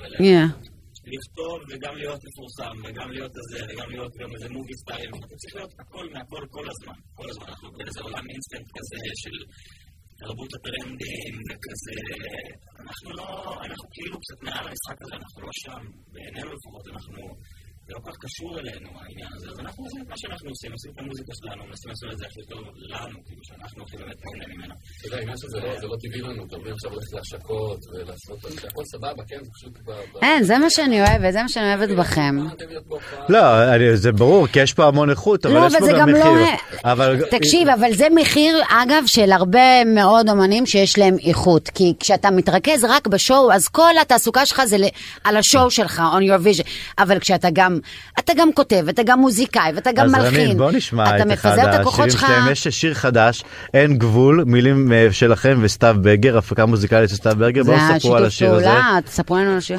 לכתוב 1.15 1.57
וגם 1.69 1.93
להיות 2.01 2.19
מפורסם, 2.27 2.75
וגם 2.83 3.09
להיות 3.15 3.33
הזה, 3.39 3.59
וגם 3.69 3.89
להיות 3.93 4.13
גם 4.21 4.29
איזה 4.35 4.49
movie 4.55 4.75
star, 4.81 5.09
אתה 5.25 5.35
צריך 5.41 5.55
להיות 5.55 5.73
הכל 5.81 6.05
מהכל 6.13 6.43
כל 6.55 6.65
הזמן. 6.71 6.99
כל 7.19 7.27
הזמן 7.29 7.47
אנחנו 7.51 7.67
באיזה 7.77 8.01
עולם 8.07 8.25
אינסטנט 8.31 8.67
כזה 8.77 8.97
של 9.23 9.35
תרבות 10.21 10.51
הטרנדים 10.55 11.33
וכזה, 11.47 11.97
אנחנו 12.83 13.09
לא, 13.19 13.27
אנחנו 13.65 13.85
כאילו 13.93 14.17
קצת 14.23 14.39
מעל 14.47 14.65
המשחק 14.67 14.97
הזה, 15.03 15.15
אנחנו 15.21 15.37
לא 15.45 15.53
שם, 15.63 15.81
בעינינו 16.13 16.49
לפחות, 16.55 16.85
אנחנו, 16.93 17.19
זה 17.85 17.91
לא 17.95 17.99
כל 18.03 18.11
כך 18.11 18.17
קשור 18.25 18.51
אלינו 18.59 18.89
העניין 18.99 19.31
הזה, 19.35 19.47
אז 19.51 19.57
אנחנו 19.63 19.79
עושים 19.85 20.01
את 20.03 20.07
מה 20.11 20.17
שאנחנו 20.21 20.49
עושים, 20.53 20.71
עושים 20.77 20.91
את 20.93 20.99
המוזיקה 21.01 21.33
שלנו, 21.39 21.61
מנסים 21.69 21.89
לעשות 21.91 22.09
את 22.13 22.17
זה 22.19 22.25
הכי 22.29 22.43
טוב 22.51 22.63
לנו, 22.93 23.17
כאילו 23.25 23.43
שאנחנו 23.47 23.79
הכי 23.83 23.95
באמת 24.01 24.19
נהנה 24.25 24.45
ממנה. 24.53 24.75
אתה 24.99 25.07
יודע, 25.07 25.17
העניין 25.17 25.37
שזה 25.37 25.57
לא- 25.59 25.79
זה 25.81 25.87
לא 25.87 25.95
טבעי 26.01 26.21
לנו, 26.21 26.43
אתה 26.47 26.57
מבין 26.57 26.73
עכשיו 26.73 26.91
ללכת 26.91 27.13
להשקות 27.13 27.79
ולעשות, 27.93 28.37
הכל 28.67 28.83
סבבה, 28.85 29.23
כן, 29.27 29.37
זה 29.43 29.49
פשוט 29.53 29.73
אין, 30.21 30.43
זה 30.43 30.57
מה 30.57 30.69
שאני 30.69 31.01
אוהבת, 31.01 31.33
זה 31.33 31.41
מה 31.41 31.49
שאני 31.49 31.75
אוהבת 31.75 31.95
בכם. 31.95 32.37
להיות 32.69 32.87
בהופעה? 32.87 33.19
לא, 33.29 33.95
זה 33.95 34.11
ברור, 34.11 34.47
כי 34.47 34.59
יש 34.59 34.73
פה 34.73 34.85
המון 34.87 35.09
איכות, 35.09 35.45
אבל 35.45 35.55
לא, 35.55 35.65
יש 35.67 35.75
פה 35.79 35.87
גם 35.99 36.09
לא... 36.09 36.19
מחיר. 36.19 36.55
אבל 36.85 37.21
תקשיב, 37.31 37.67
אבל 37.69 37.93
זה 37.93 38.07
מחיר, 38.15 38.57
אגב, 38.69 39.03
של 39.05 39.31
הרבה 39.31 39.85
מאוד 39.85 40.29
אומנים 40.29 40.65
שיש 40.65 40.97
להם 40.97 41.15
איכות. 41.25 41.69
כי 41.73 41.93
כשאתה 41.99 42.31
מתרכז 42.31 42.83
רק 42.89 43.07
בשואו, 43.07 43.53
אז 43.53 43.67
כל 43.67 43.91
התעסוקה 44.01 44.45
שלך 44.45 44.61
זה 44.65 44.77
על 45.23 45.37
השואו 45.37 45.71
שלך, 45.71 46.01
on 46.19 46.23
your 46.23 46.45
vision. 46.45 46.67
אבל 46.99 47.19
כשאתה 47.19 47.47
גם, 47.53 47.79
אתה 48.19 48.33
גם 48.37 48.53
כותב, 48.53 48.85
אתה 48.89 49.03
גם 49.03 49.19
מוזיקאי, 49.19 49.71
ואתה 49.75 49.91
גם 49.91 50.05
אז 50.05 50.11
מלחין. 50.11 50.41
רנין, 50.41 50.57
בוא 50.57 50.71
נשמע 50.71 51.15
אתה 51.15 51.23
את 51.23 51.33
אחד 51.33 51.57
השירים. 51.87 52.09
שלהם. 52.09 52.51
יש 52.51 52.67
שיר 52.67 52.93
חדש, 52.93 53.43
אין 53.73 53.97
גבול, 53.97 54.43
מילים 54.47 54.88
אה, 54.88 54.88
שלכם 55.11 55.59
וסתיו 55.61 55.95
ברגר, 56.01 56.37
הפקה 56.37 56.65
מוזיקלית 56.65 57.09
של 57.09 57.15
סתיו 57.15 57.33
ברגר, 57.37 57.63
זה 57.63 57.71
בואו 57.71 57.99
ספרו 57.99 58.15
על 58.15 58.25
השיתוף 58.25 58.53
השיר 58.53 58.53
הזה. 58.53 58.65
פעולה, 58.65 58.99
תספרו 59.05 59.37
לנו 59.37 59.51
על 59.51 59.57
השיר. 59.57 59.77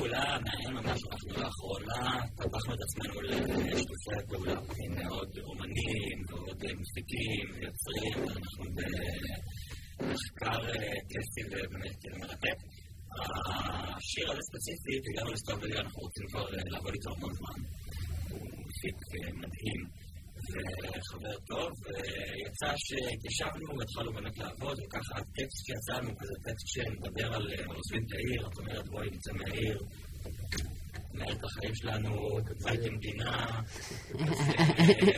את 2.38 2.82
עצמנו 2.82 3.20
לשיתופי 3.20 4.10
אומנים 5.48 6.18
מפיקים 6.80 7.46
אנחנו 8.36 8.64
במחקר 9.98 10.60
אה, 10.68 10.76
ובאמת 11.46 12.00
אה, 12.06 12.18
מרתק. 12.20 12.58
השיר 13.96 14.30
הזה 14.30 14.40
ספציפית, 14.48 15.02
הגענו 15.10 15.32
לסתיו 15.32 15.56
ברגע, 15.60 15.80
אנחנו 15.80 16.00
רוצים 16.02 16.26
כבר 16.28 16.46
אה, 16.54 16.62
לעבוד 16.66 16.92
איתו 16.92 17.10
המון 17.16 17.32
זמן. 17.34 17.58
הוא 18.30 18.40
מפיק 18.40 18.98
אה, 19.14 19.30
מדהים. 19.32 19.99
וחבר 20.98 21.36
טוב, 21.46 21.70
ויצא 21.84 22.72
שהתיישבנו 22.76 23.78
והתחלנו 23.78 24.12
באמת 24.12 24.38
לעבוד, 24.38 24.78
וככה 24.86 25.14
הטקסט 25.20 25.66
שיצאנו, 25.66 26.16
כזה 26.18 26.34
טקסט 26.44 26.66
שמדבר 26.66 27.34
על 27.34 27.48
אה, 27.50 27.64
עוזבים 27.74 28.02
את 28.06 28.12
העיר, 28.12 28.42
זאת 28.42 28.58
אומרת 28.58 28.88
בואי 28.88 29.10
נצא 29.10 29.32
מהעיר, 29.32 29.78
ננהל 31.14 31.32
את 31.32 31.44
החיים 31.44 31.74
שלנו, 31.74 32.38
בית 32.64 32.80
המדינה, 32.86 33.46
כזה, 34.10 35.12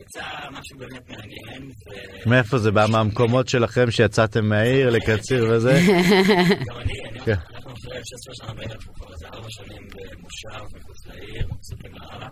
יצא 0.00 0.22
משהו 0.52 0.78
באמת 0.78 1.08
מעניין, 1.08 1.72
מאיפה 2.26 2.58
זה 2.58 2.70
בא? 2.70 2.86
מהמקומות 2.92 3.48
שלכם 3.48 3.90
שיצאתם 3.90 4.44
מהעיר 4.48 4.90
לקציר 4.90 5.44
וזה? 5.50 5.80
גם 6.66 6.76
אני, 6.76 7.08
אני, 7.10 7.20
כן. 7.20 7.34
אנחנו 7.54 7.72
אחרי 7.72 8.00
16 8.04 8.34
שנה 8.34 8.62
אנחנו 8.72 8.94
כבר 8.94 9.12
איזה 9.12 9.26
4 9.26 9.46
שנים 9.50 9.88
במושב 9.88 10.76
מחוץ 10.76 11.06
לעיר, 11.06 11.48
מחזיקים 11.48 11.92
לאללה. 11.94 12.28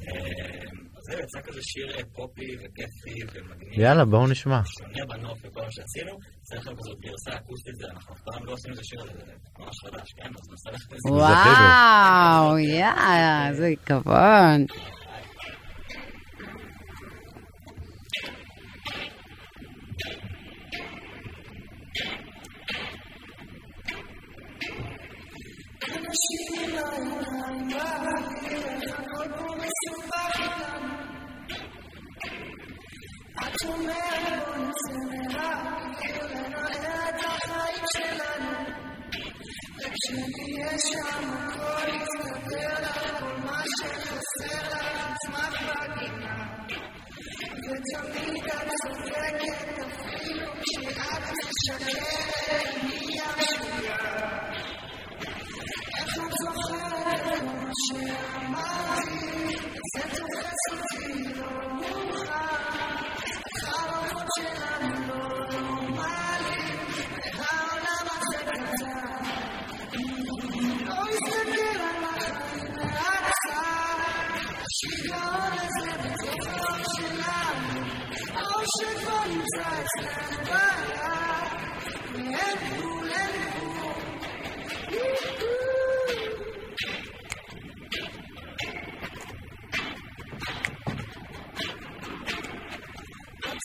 אז 0.00 1.02
זהו, 1.10 1.18
יצא 1.20 1.40
כזה 1.40 1.60
שיר 1.62 1.90
אה, 1.98 2.04
פופי 2.12 2.56
וכיפי 2.56 3.20
ומגניב. 3.40 3.78
יאללה, 3.80 4.04
בואו 4.04 4.26
נשמע. 4.26 4.60
שונה 4.64 5.06
בנוף 5.08 5.38
וכל 5.44 5.60
מה 5.60 5.70
שעשינו, 5.70 6.18
צריך 6.42 6.60
לכם 6.60 6.76
כזאת 6.76 7.00
גרסה 7.00 7.30
אקוסטית, 7.36 7.76
זה 7.76 7.86
אנחנו 7.90 8.14
אף 8.14 8.20
פעם 8.20 8.44
לא 8.44 8.52
עושים 8.52 8.70
איזה 8.70 8.84
שיר 8.84 9.02
הזה, 9.02 9.12
זה 9.12 9.32
ממש 9.58 9.76
חדש, 9.84 10.12
כן? 10.16 10.30
אז 10.38 10.48
ננסה 10.50 10.70
ללכת 10.70 10.92
לזה. 10.92 11.08
וואו, 11.10 12.58
יאה, 12.58 13.48
איזה 13.48 13.70
כבוד. 13.86 14.60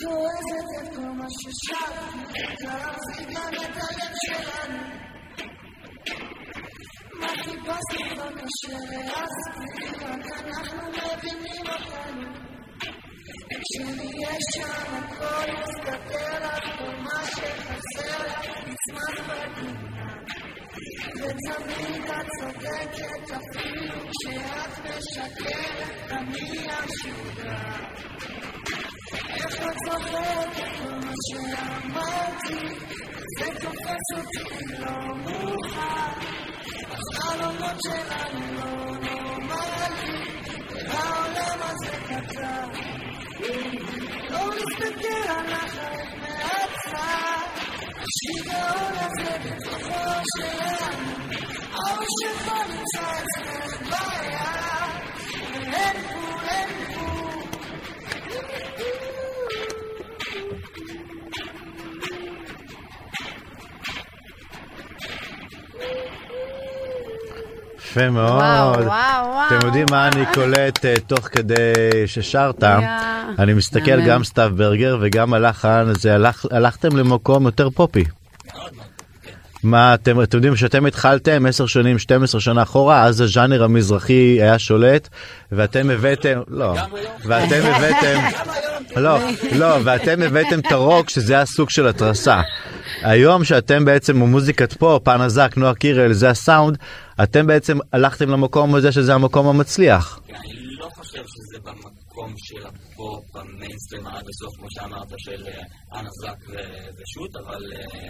توازت 0.01 0.95
قمش 0.97 1.39
الشعب 1.47 2.33
كراسي 2.59 3.25
كانت 3.33 3.77
الشلن 4.11 4.73
ما 7.21 7.27
في 7.27 7.51
بس 7.67 7.89
قمش 8.19 8.41
الشلن 8.43 9.09
كان 9.99 10.49
نحن 10.49 10.77
ما 10.77 11.15
بني 11.21 11.55
مكان 11.61 12.28
כשנהיה 13.49 14.35
שם 14.53 14.95
הכל 14.95 15.49
יסתתר 15.51 16.45
לך, 16.45 16.81
ומה 16.81 17.25
שחסר 17.25 18.23
לך 18.27 18.47
נצמח 18.67 19.27
בגאולה. 19.27 20.09
ותמיד 21.15 22.03
את 22.05 22.25
צודקת, 22.39 23.31
אפילו 23.31 23.99
כשאת 24.09 24.85
משקרת, 24.85 26.07
תמיד 26.07 26.69
השוגה. 26.69 27.87
איך 29.29 29.55
את 29.55 29.75
זוכרת 29.85 30.57
את 30.57 30.79
כל 30.79 30.91
מה 30.91 31.13
שאמרתי? 31.29 32.75
זה 33.39 33.45
תופס 33.61 34.07
אותי 34.17 34.65
לא 34.79 35.15
מאוחר. 35.15 36.11
החלומות 36.89 37.77
שלנו 37.83 38.53
לא 38.55 38.97
נורמליים, 38.97 40.23
העולם 40.87 41.59
הזה 41.61 41.91
קצר. 42.07 43.08
Oh, 43.41 43.45
Ocean, 51.89 52.35
funny 52.43 52.83
times, 52.95 53.33
and 53.39 53.83
fire, 53.87 54.51
and 55.71 55.97
food, 56.09 56.43
and 56.51 56.88
יפה 67.89 68.09
מאוד. 68.09 68.31
וואו, 68.31 68.73
וואו, 68.73 68.85
וואו. 68.85 69.47
אתם 69.47 69.67
יודעים 69.67 69.85
מה 69.91 70.07
אני 70.07 70.25
קולט 70.33 70.85
אה, 70.85 70.93
תוך 71.07 71.27
כדי 71.27 71.73
ששרת? 72.05 72.63
אני 73.39 73.53
מסתכל. 73.53 74.01
גם 74.01 74.23
סתיו 74.23 74.51
ברגר 74.55 74.97
וגם 75.01 75.33
הלחן, 75.33 75.85
זה 75.99 76.15
הלך, 76.15 76.45
הלכתם 76.51 76.97
למקום 76.97 77.45
יותר 77.45 77.69
פופי. 77.69 78.03
מה 79.63 79.93
אתם, 79.93 80.21
אתם 80.21 80.37
יודעים 80.37 80.55
שאתם 80.55 80.85
התחלתם 80.85 81.45
10 81.45 81.65
שנים, 81.65 81.99
12 81.99 82.41
שנה 82.41 82.63
אחורה, 82.63 83.03
אז 83.03 83.21
הז'אנר 83.21 83.63
המזרחי 83.63 84.37
היה 84.41 84.59
שולט, 84.59 85.09
ואתם 85.51 85.89
הבאתם, 85.89 86.39
לא, 86.47 86.75
ואתם 87.25 87.61
הבאתם, 87.63 88.19
לא, 89.03 89.19
לא, 89.51 89.77
ואתם 89.83 90.21
הבאתם 90.21 90.59
את 90.59 90.71
הרוק 90.71 91.09
שזה 91.09 91.41
הסוג 91.41 91.69
של 91.69 91.87
התרסה. 91.87 92.41
היום 93.01 93.43
שאתם 93.43 93.85
בעצם 93.85 94.17
מוזיקת 94.17 94.73
פופ, 94.73 95.03
אנה 95.03 95.27
זק, 95.27 95.57
נועה 95.57 95.75
קירל, 95.75 96.13
זה 96.13 96.29
הסאונד, 96.29 96.77
אתם 97.23 97.47
בעצם 97.47 97.77
הלכתם 97.93 98.29
למקום 98.29 98.75
הזה 98.75 98.91
שזה 98.91 99.13
המקום 99.13 99.47
המצליח. 99.47 100.19
אני 100.29 100.63
לא 100.79 100.89
חושב 100.95 101.23
שזה 101.27 101.59
במקום 101.63 102.33
של 102.37 102.65
הפופ 102.67 103.35
המיינסטרים 103.35 104.07
עד 104.07 104.25
הסוף, 104.29 104.55
כמו 104.57 104.67
שאמרת, 104.69 105.07
של 105.17 105.47
אה, 105.47 105.99
אנה 105.99 106.09
זק 106.21 106.49
ו- 106.49 106.89
ושות, 106.97 107.35
אבל 107.35 107.63
אה, 107.73 108.07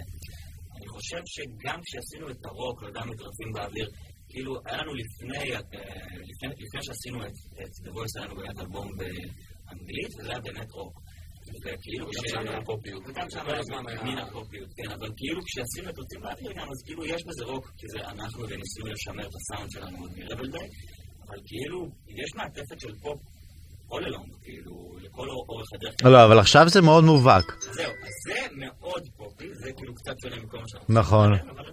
אני 0.76 0.88
חושב 0.88 1.20
שגם 1.26 1.78
כשעשינו 1.84 2.30
את 2.30 2.46
הרוק 2.46 2.82
וגם 2.82 3.12
את 3.12 3.18
באוויר, 3.54 3.88
כאילו, 4.28 4.60
היה 4.66 4.76
לנו 4.76 4.92
אה, 4.92 4.98
לפני, 6.30 6.54
לפני 6.64 6.82
שעשינו 6.82 7.18
את, 7.26 7.32
את 7.60 7.72
The 7.86 7.90
Voice, 7.94 8.14
היה 8.16 8.26
לנו 8.26 8.36
באמת 8.36 8.58
אלבום 8.60 8.88
באנגלית, 8.98 10.12
וזה 10.18 10.30
היה 10.30 10.40
באמת 10.40 10.70
רוק. 10.72 10.94
שם 12.28 12.48
היה 12.48 12.60
פופיות. 12.66 13.02
וגם 13.08 13.30
שם 13.30 13.44
מין 14.04 14.18
הפופיות, 14.18 14.68
כן, 14.76 14.90
אבל 14.90 15.08
כאילו 15.16 15.40
כשעשינו 15.44 15.90
את 15.90 15.96
באוויר 16.22 16.52
גם, 16.52 16.68
אז 16.70 16.82
כאילו 16.86 17.06
יש 17.06 17.22
בזה 17.26 17.44
רוק, 17.44 17.72
כי 17.78 17.86
זה 17.88 17.98
אנחנו 17.98 18.42
וניסינו 18.42 18.86
לשמר 18.86 19.26
את 19.28 19.34
הסאונד 19.34 19.70
שלנו 19.70 19.98
עוד 19.98 20.10
מרבל 20.16 20.48
דיי, 20.50 20.68
אבל 21.28 21.38
כאילו, 21.46 21.88
יש 22.08 22.34
מעטפת 22.36 22.80
של 22.80 22.94
פופ 23.02 23.20
all 23.92 24.04
along, 24.04 24.44
כאילו, 24.44 24.98
לכל 25.02 25.28
אורך 25.48 25.66
הדרך. 25.74 25.94
לא, 26.04 26.24
אבל 26.24 26.38
עכשיו 26.38 26.68
זה 26.68 26.80
מאוד 26.82 27.04
מובהק. 27.04 27.44
זהו, 27.60 27.92
אז 27.92 28.14
זה 28.26 28.40
מאוד 28.56 29.02
פופי, 29.16 29.54
זה 29.54 29.72
כאילו 29.76 29.94
קצת 29.94 30.14
שונה 30.22 30.36
מכל 30.36 30.58
מה 30.58 30.64
שאנחנו... 30.68 30.94
נכון. 30.94 31.32
אבל 31.34 31.64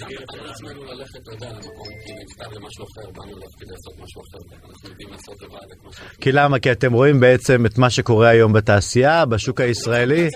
לעצמנו 0.00 0.84
ללכת, 0.84 1.16
אתה 1.22 1.32
יודע, 1.32 1.50
למקום 1.50 1.86
כי 2.06 2.12
למשהו 2.56 2.84
אחר, 2.84 3.10
באנו 3.12 3.36
לעשות 3.70 3.94
משהו 3.98 4.22
אחר, 4.22 4.38
אנחנו 4.68 4.88
יודעים 4.88 5.08
לעשות 5.10 5.42
לבד 5.42 5.72
את 5.72 5.84
מה 5.84 5.92
שאנחנו... 5.92 6.20
כי 6.20 6.32
למה? 6.32 6.58
כי 6.58 6.72
אתם 6.72 6.92
רואים 6.92 7.20
בעצם 7.20 7.66
את 7.66 7.78
מה 7.78 7.90
שקורה 7.90 8.28
היום 8.28 8.52
בתעשייה, 8.52 9.24
בשוק 9.24 9.60
הישראלי. 9.60 10.28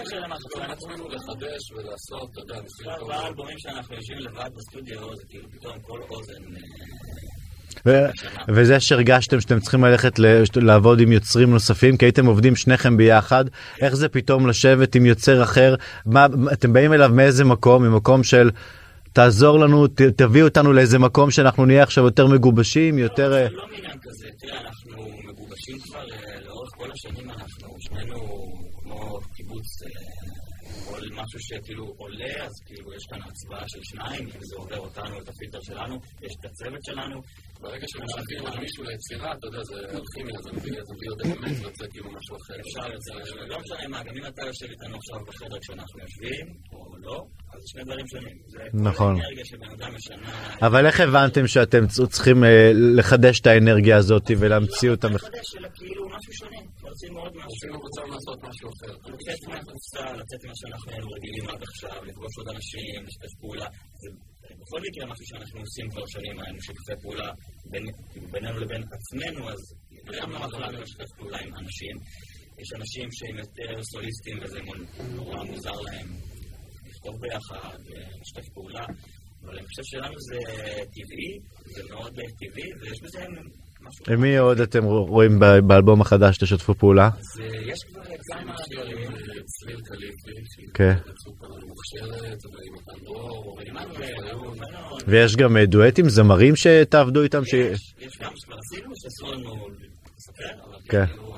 בסטודיו, 4.56 5.00
כל 5.82 6.00
אוזן... 6.10 6.42
וזה 8.48 8.80
שהרגשתם 8.80 9.40
שאתם 9.40 9.60
צריכים 9.60 9.84
ללכת 9.84 10.18
לעבוד 10.56 11.00
עם 11.00 11.12
יוצרים 11.12 11.50
נוספים, 11.50 11.96
כי 11.96 12.04
הייתם 12.04 12.26
עובדים 12.26 12.56
שניכם 12.56 12.96
ביחד, 12.96 13.44
איך 13.80 13.94
זה 13.94 14.08
פתאום 14.08 14.46
לשבת 14.46 14.94
עם 14.94 15.06
יוצר 15.06 15.42
אחר? 15.42 15.74
מה, 16.06 16.26
אתם 16.52 16.72
באים 16.72 16.92
אליו 16.92 17.10
מאיזה 17.12 17.44
מקום? 17.44 17.84
ממקום 17.84 18.22
של 18.22 18.50
תעזור 19.18 19.58
לנו, 19.58 19.86
ת, 19.86 20.00
תביא 20.00 20.42
אותנו 20.42 20.72
לאיזה 20.72 20.98
מקום 20.98 21.30
שאנחנו 21.30 21.66
נהיה 21.66 21.82
עכשיו 21.82 22.04
יותר 22.04 22.26
מגובשים, 22.26 22.98
יותר... 22.98 23.32
אה, 23.32 23.48
זה 23.48 23.54
לא 23.54 23.66
מעניין 23.72 23.98
כזה, 24.02 24.28
תראה, 24.38 24.60
אנחנו 24.60 25.02
מגובשים 25.28 25.78
כבר 25.78 26.00
אה, 26.00 26.40
לאורך 26.46 26.70
כל 26.78 26.90
השנים, 26.92 27.30
אנחנו 27.30 27.68
שנינו 27.80 28.18
כמו 28.82 29.18
קיבוץ, 29.36 29.66
אה, 29.82 29.90
כל 30.88 31.00
משהו 31.22 31.38
שכאילו 31.40 31.84
עולה, 31.96 32.34
אז 32.46 32.52
כאילו 32.66 32.94
יש 32.96 33.04
כאן 33.10 33.18
הצבעה 33.28 33.64
של 33.68 33.82
שניים, 33.82 34.24
אם 34.24 34.40
זה 34.40 34.56
עובר 34.56 34.78
אותנו, 34.78 35.20
את 35.20 35.28
הפילטר 35.28 35.60
שלנו, 35.60 35.94
יש 36.22 36.32
את 36.40 36.44
הצוות 36.44 36.84
שלנו. 36.84 37.16
ברגע 37.60 37.86
שמשלבים 37.92 38.46
על 38.46 38.58
מישהו 38.60 38.84
ליצירה, 38.84 39.32
אתה 39.32 39.46
יודע, 39.46 39.62
זה 39.70 39.76
אלכימיה, 39.98 40.38
זה 40.44 40.50
מביא 40.56 40.72
אלמנט, 41.24 41.56
זה 41.56 41.62
יוצא 41.68 41.84
כאילו 41.92 42.10
משהו 42.16 42.36
אחר. 42.36 42.54
אפשר 42.60 42.86
לא 43.52 43.56
משנה 43.60 43.88
מה, 43.88 44.02
גם 44.02 44.14
אם 44.18 44.26
אתה 44.26 44.42
יושב 44.46 44.66
איתנו 44.74 44.96
עכשיו 44.96 45.18
בחדר 45.28 45.58
כשאנחנו 45.60 46.00
יושבים, 46.04 46.46
או 46.72 46.98
לא, 47.06 47.24
אז 47.58 47.62
זה 47.62 47.68
שני 47.72 47.82
דברים 47.84 48.06
שונים. 48.08 48.36
זה 48.46 48.58
נכון. 48.74 49.14
אבל 50.62 50.86
איך 50.86 51.00
הבנתם 51.00 51.46
שאתם 51.46 51.86
צריכים 51.86 52.44
אה, 52.44 52.70
לחדש 52.74 53.40
את 53.40 53.46
האנרגיה 53.46 53.96
הזאת 53.96 54.30
ולהמציא 54.38 54.90
אותה? 54.90 55.08
מח- 55.08 55.24
לחדש 55.24 55.56
אלא 55.58 55.68
כאילו 55.74 56.02
משהו 56.16 56.32
שונה, 56.32 56.56
רוצים 56.82 57.12
עוד 57.16 57.32
משהו. 57.36 57.80
רוצה 57.82 58.00
לעשות 58.14 58.38
משהו 58.48 58.68
אחר. 58.74 58.92
לצאת 59.12 59.40
מהקופסה, 59.48 60.12
לצאת 60.20 60.40
ממה 60.44 60.52
שאנחנו 60.60 60.90
היינו 60.92 61.08
רגילים 61.16 61.48
עד 61.48 61.62
עכשיו, 61.62 62.04
לפגוש 62.04 62.32
עוד 62.38 62.48
אנשים, 62.54 63.04
לשתף 63.06 63.32
פעולה. 63.40 63.66
זה 64.02 64.08
בכל 64.60 64.80
מקרה 64.88 65.04
משהו 65.12 65.24
שאנחנו 65.26 65.60
עושים 65.60 65.90
כבר 65.90 66.06
שנים, 66.06 66.40
היינו 66.42 66.58
שיתופי 66.62 66.92
פעולה 67.02 67.28
כאילו, 67.72 67.84
בינינו 68.32 68.58
לבין 68.58 68.82
עצמנו, 68.96 69.50
אז 69.50 69.60
גם 70.20 70.32
לנו 70.60 70.80
לשתף 70.82 71.10
פעולה 71.18 71.38
עם 71.38 71.50
אנשים. 71.62 71.96
יש 72.62 72.68
אנשים 72.78 73.08
שהם 73.12 73.36
יותר 73.38 73.82
סוליסטים 73.82 74.36
וזה 74.42 74.58
נורא 75.14 75.44
מוזר 75.44 75.70
להם 75.86 76.06
ביחד, 77.20 77.78
אה, 77.94 78.00
לשתף 78.20 78.48
פעולה. 78.54 78.84
אבל 79.44 79.58
אני 79.58 79.66
חושב 79.66 79.82
שלנו 79.84 80.14
זה 80.18 80.38
טבעי, 80.84 81.38
זה 81.74 81.82
מאוד 81.90 82.18
אה, 82.18 82.24
טבעי, 82.40 82.70
ויש 82.80 83.02
בזה 83.02 83.18
משהו... 83.80 84.14
עם 84.14 84.20
מי 84.20 84.36
עוד 84.36 84.60
אתם 84.60 84.84
רואים 84.84 85.38
באלבום 85.66 86.00
החדש 86.00 86.38
תשתפו 86.38 86.74
פעולה? 86.74 87.10
אז 87.18 87.40
אה, 87.40 87.72
יש 87.72 87.78
כבר 87.84 88.02
כמה 88.32 88.54
דברים. 88.72 89.10
צליל 89.46 89.80
קליפי, 89.80 90.30
שהיא 90.54 90.68
כן. 90.74 90.94
סופר 91.24 91.46
מוכשרת, 91.66 92.38
ועם 92.44 92.74
מתן 92.74 93.04
דרור, 93.04 93.58
ועם 93.58 93.76
אחיון. 93.76 94.58
ויש 95.06 95.36
גם 95.36 95.56
אה, 95.56 95.66
דואטים, 95.66 96.08
זמרים 96.08 96.56
שתעבדו 96.56 97.22
איתם? 97.22 97.44
ש... 97.44 97.54
יש 97.54 98.18
גם 98.20 98.30
שכבר 98.36 98.56
עשינו, 98.58 98.92
שאסור 98.96 99.32
לנו 99.32 99.66
כן. 100.88 101.06
כאילו. 101.06 101.34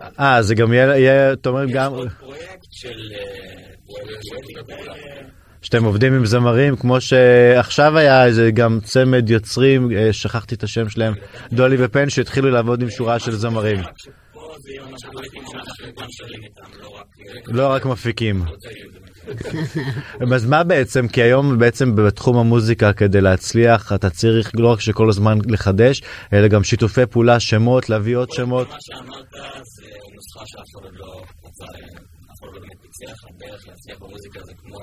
אה, 0.20 0.42
זה 0.42 0.54
גם 0.54 0.72
יהיה, 0.72 1.32
אתה 1.32 1.48
אומר 1.48 1.64
יש 1.64 1.74
גם, 1.74 1.92
עוד 1.92 2.08
פרויקט 2.18 2.66
של... 2.70 2.98
שאתם 5.62 5.84
עובדים 5.84 6.14
עם 6.14 6.26
זמרים, 6.26 6.76
כמו 6.76 7.00
שעכשיו 7.00 7.98
היה 7.98 8.26
איזה 8.26 8.50
גם 8.50 8.78
צמד 8.82 9.30
יוצרים, 9.30 9.90
אה, 9.96 10.12
שכחתי 10.12 10.54
את 10.54 10.62
השם 10.62 10.88
שלהם, 10.88 11.14
דולי 11.52 11.76
ופן, 11.78 12.10
שהתחילו 12.10 12.50
לעבוד 12.50 12.82
עם 12.82 12.90
שורה 12.90 13.18
של 13.18 13.32
זמרים. 13.32 13.80
לא 17.46 17.68
רק... 17.68 17.86
מפיקים. 17.86 18.44
אז 20.34 20.46
מה 20.46 20.64
בעצם, 20.64 21.08
כי 21.08 21.22
היום 21.22 21.58
בעצם 21.58 21.96
בתחום 21.96 22.36
המוזיקה 22.36 22.92
כדי 22.92 23.20
להצליח 23.20 23.92
אתה 23.92 24.10
צריך 24.10 24.50
לא 24.54 24.68
רק 24.72 24.80
שכל 24.80 25.08
הזמן 25.08 25.38
לחדש, 25.48 26.02
אלא 26.32 26.48
גם 26.48 26.64
שיתופי 26.64 27.06
פעולה, 27.06 27.40
שמות, 27.40 27.90
להביא 27.90 28.16
עוד 28.16 28.30
שמות. 28.30 28.68
מה 28.68 28.76
שאמרת 28.80 29.26
זה 29.64 29.86
נוסחה 30.14 30.40
שאף 30.46 30.82
אחד 30.82 30.90
לא 30.92 31.22
רצה, 31.44 32.09
פיצח, 32.98 33.14
הדרך 33.28 33.68
להצליח 33.68 33.98
במוזיקה 33.98 34.40
זה 34.44 34.52
כמו 34.62 34.78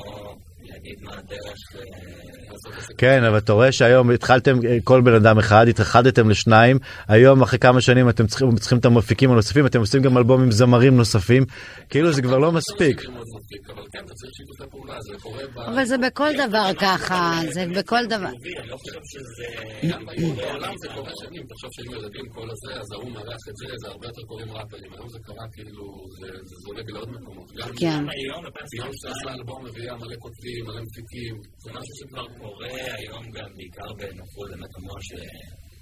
להגיד 0.61 0.95
מה 1.01 1.11
הדרך 1.11 1.57
אה. 1.75 2.95
כן, 2.97 3.23
אבל 3.23 3.37
אתה 3.37 3.53
רואה 3.53 3.71
שהיום 3.71 4.11
התחלתם 4.11 4.65
אה, 4.65 4.77
כל 4.83 5.01
בן 5.01 5.13
אדם 5.13 5.37
אחד, 5.37 5.67
התאחדתם 5.67 6.29
לשניים, 6.29 6.77
היום 7.07 7.41
אחרי 7.41 7.59
כמה 7.59 7.81
שנים 7.81 8.09
אתם 8.09 8.27
צריכים, 8.27 8.55
צריכים 8.55 8.77
את 8.77 8.85
המפיקים 8.85 9.31
הנוספים, 9.31 9.65
אתם 9.65 9.79
עושים 9.79 10.01
גם 10.01 10.17
אלבום 10.17 10.43
עם 10.43 10.51
זמרים 10.51 10.97
נוספים, 10.97 11.43
כאילו 11.89 12.11
זה 12.11 12.21
כבר 12.21 12.37
לא 12.37 12.51
מספיק. 12.51 13.01
מספיק, 13.47 13.69
אבל 13.69 13.85
כן, 13.91 13.99
אתה 14.05 14.13
צריך 14.13 14.31
שיתופי 14.37 14.71
פעולה, 14.71 14.97
זה 15.01 15.13
קורה 15.23 15.43
ב... 15.53 15.57
אבל 15.59 15.85
זה 15.85 15.97
בכל 15.97 16.31
דבר 16.43 16.69
ככה, 16.81 17.21
זה 17.55 17.63
בכל 17.77 18.03
דבר. 18.05 18.33
אני 18.61 18.69
לא 18.71 18.77
חושב 18.77 18.99
שזה... 19.11 19.47
גם 19.91 20.05
בעולם 20.37 20.73
זה 20.81 20.87
קורה 20.95 21.11
שנים, 21.21 21.43
תחשוב 21.49 21.69
שהיינו 21.75 21.93
ילדים 21.99 22.25
כל 22.35 22.47
הזה, 22.53 22.79
אז 22.81 22.87
ההוא 22.91 23.11
מארח 23.11 23.43
את 23.49 23.55
זה, 23.59 23.67
זה 23.81 23.87
הרבה 23.87 24.07
יותר 24.07 24.21
קורה 24.29 24.43
עם 24.43 24.49
ראפרים. 24.51 24.93
היום 24.93 25.09
זה 25.09 25.19
קרה 25.27 25.45
כאילו, 25.55 25.83
זה 26.19 26.27
זולג 26.63 26.91
לעוד 26.91 27.09
מקומות. 27.09 27.51
גם 27.59 27.69
כן. 27.79 28.03
היום, 28.15 28.43
ביום 28.71 28.91
שאתה 28.99 29.09
עושה 29.13 29.29
אלבום 29.37 29.65
מביאה 29.65 29.95
מלא 30.01 30.17
כותבים, 30.19 30.61
מלא 30.67 30.81
מפיקים. 30.87 31.35
זה 31.63 31.69
משהו 31.77 31.93
שכבר 31.99 32.25
קורה 32.41 32.77
היום 32.99 33.23
גם 33.35 33.49
בעיקר 33.57 33.89
בנפול 33.99 34.47
באמת 34.51 34.73
המון 34.77 35.01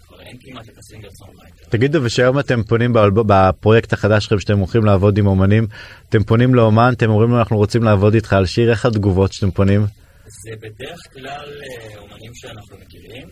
שכבר 0.05 0.21
אין 0.21 0.37
כמעט 0.41 0.69
את 0.69 0.77
ה 0.77 0.82
singer 0.82 1.09
songwriter. 1.09 1.69
תגידו, 1.69 2.03
ושהיום 2.03 2.39
אתם 2.39 2.63
פונים. 2.63 2.93
בפרויקט 3.13 3.93
החדש 3.93 4.23
שלכם 4.23 4.39
שאתם 4.39 4.57
הולכים 4.57 4.85
לעבוד 4.85 5.17
עם 5.17 5.27
אומנים, 5.27 5.67
אתם 6.09 6.23
פונים 6.23 6.55
לאומן, 6.55 6.93
אתם 6.97 7.09
אומרים 7.09 7.29
לו 7.29 7.39
אנחנו 7.39 7.57
רוצים 7.57 7.83
לעבוד 7.83 8.13
איתך 8.13 8.33
על 8.33 8.45
שיר, 8.45 8.71
איך 8.71 8.85
התגובות 8.85 9.33
שאתם 9.33 9.51
פונים? 9.51 9.85
זה 10.25 10.51
בדרך 10.61 10.99
כלל 11.13 11.49
אה, 11.63 11.99
אומנים 11.99 12.31
שאנחנו 12.33 12.77
מכירים, 12.77 13.27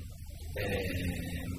אה, 0.59 0.63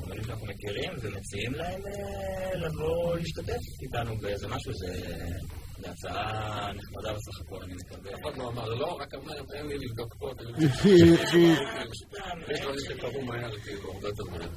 אומנים 0.03 0.25
שאנחנו 0.25 0.47
מכירים 0.47 0.91
ומציעים 1.03 1.55
להם 1.55 1.81
אה, 1.87 2.59
לבוא 2.59 3.17
להשתתף 3.17 3.61
איתנו 3.83 4.17
באיזה 4.17 4.49
משהו, 4.49 4.73
זה 4.73 4.93
זה 5.79 5.91
הצעה 5.91 6.73
נחמדה 6.73 7.13
בסך 7.13 7.41
הכל, 7.41 7.57
אני 7.65 7.75
מקווה. 7.75 8.15
אף 8.15 8.21
אחד 8.23 8.39
לא 8.39 8.49
אמר, 8.49 8.75
לא, 8.75 8.99
רק 9.01 9.15
אמר, 9.15 9.43
תן 9.49 9.67
לי 9.67 9.79
לבדוק 9.79 10.15
פה, 10.19 10.31
תן 10.39 10.45
לי 10.45 10.53
לבדוק 10.53 10.81
פה. 10.83 12.53
יש 12.53 12.61
דברים 12.61 12.81
שקרו 12.81 13.23
מהר, 13.23 13.59
כאילו, 13.59 13.93
הרבה 13.93 14.09
יותר 14.09 14.25
מהר. 14.31 14.49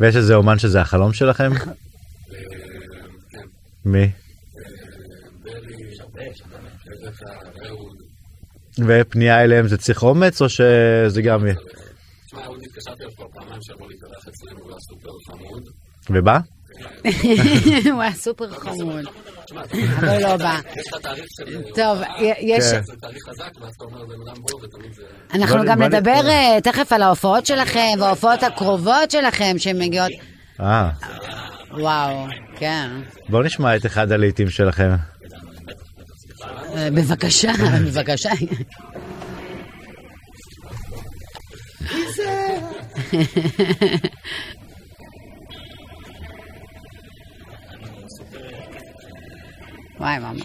ויש 0.00 0.16
איזה 0.16 0.34
אומן 0.34 0.58
שזה 0.58 0.80
החלום 0.80 1.12
שלכם? 1.12 1.50
מי? 3.84 4.10
ופנייה 8.78 9.44
אליהם 9.44 9.68
זה 9.68 9.76
צריך 9.76 10.02
אומץ 10.02 10.42
או 10.42 10.48
שזה 10.48 11.22
גם... 11.22 11.46
ובא? 16.10 16.38
הוא 17.92 18.02
היה 18.02 18.12
סופר 18.12 18.50
חמוד, 18.50 19.04
אבל 19.98 20.22
לא 20.22 20.36
בא. 20.36 20.58
יש 20.76 20.86
לך 20.86 21.00
תאריך 21.02 21.24
של... 21.36 21.62
טוב, 21.74 21.98
יש... 22.40 22.64
כן. 22.64 22.82
זה 22.82 22.92
תאריך 23.00 23.28
חזק, 23.28 23.50
ואז 23.60 23.74
אתה 23.76 23.84
אומר 23.84 24.02
לבן 24.02 24.28
אדם 24.28 24.42
בוא, 24.42 24.60
ותמיד 24.64 24.92
זה... 24.94 25.02
אנחנו 25.34 25.64
גם 25.66 25.82
נדבר 25.82 26.28
אה, 26.28 26.58
תכף 26.62 26.92
על 26.92 27.02
ההופעות 27.02 27.46
שלכם 27.46 27.94
וההופעות 27.98 28.42
הקרובות 28.42 29.10
שלכם 29.10 29.54
שמגיעות. 29.58 30.10
אה, 30.60 30.90
וואו, 31.78 32.26
כן. 32.56 32.90
בואו 33.28 33.42
נשמע 33.42 33.76
את 33.76 33.86
אחד 33.86 34.12
הלעיתים 34.12 34.50
שלכם. 34.50 34.90
אה, 36.76 36.88
בבקשה, 36.90 37.52
בבקשה. 37.86 38.30
Why, 49.98 50.18
mama. 50.18 50.44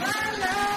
My 0.00 0.06
love. 0.40 0.69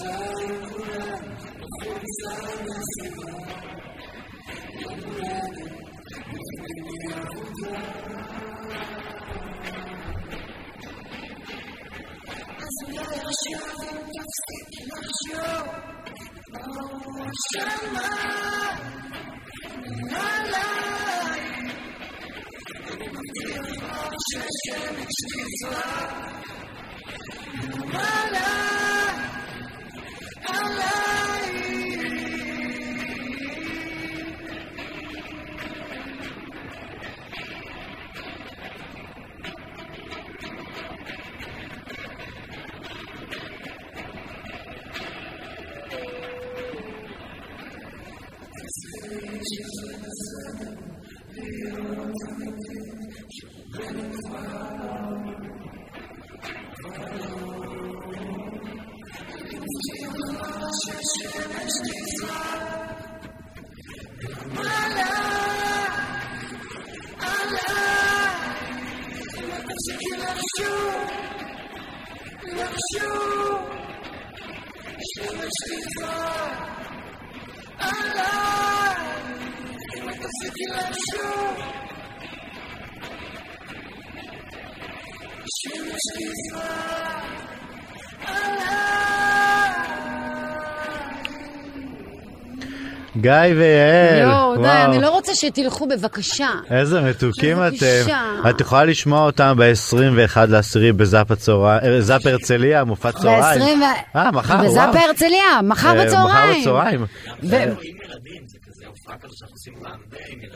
Shema, 0.00 0.40
Shema, 13.40 13.70
Shema, 14.80 15.00
Shema, 15.22 15.60
גיא 93.20 93.32
ויעל, 93.56 94.28
יואו, 94.28 94.56
די. 94.56 94.68
אני 94.68 95.00
לא 95.00 95.10
רוצה 95.10 95.32
שתלכו 95.34 95.86
בבקשה. 95.86 96.48
איזה 96.70 97.00
מתוקים 97.00 97.56
בבקשה. 97.56 98.02
אתם. 98.02 98.48
את 98.50 98.60
יכולה 98.60 98.84
לשמוע 98.84 99.26
אותם 99.26 99.54
ב-21 99.58 100.36
לעשירי 100.48 100.92
בזאפ 100.92 101.30
אה, 101.48 102.32
הרצליה, 102.32 102.84
מופע 102.84 103.12
צהריים. 103.12 103.80
ב-20 103.80 104.16
אה, 104.16 104.30
מחר, 104.30 104.54
וואו. 104.54 104.64
בזאפ 104.64 104.94
הרצליה, 104.94 105.62
מחר 105.62 105.88
אה, 105.88 105.94
מחר 105.94 106.06
בצהריים. 106.06 106.60
בצהריים. 106.60 107.06